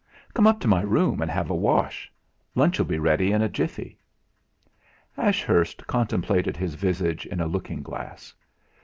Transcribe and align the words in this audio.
"Come 0.33 0.47
up 0.47 0.59
to 0.61 0.67
my 0.67 0.81
room 0.81 1.21
and 1.21 1.29
have 1.29 1.51
a 1.51 1.55
wash. 1.55 2.11
Lunch'll 2.55 2.85
be 2.85 2.97
ready 2.97 3.31
in 3.31 3.43
a 3.43 3.47
jiffy." 3.47 3.99
Ashurst 5.15 5.85
contemplated 5.85 6.57
his 6.57 6.73
visage 6.73 7.27
in 7.27 7.39
a 7.39 7.45
looking 7.45 7.83
glass. 7.83 8.33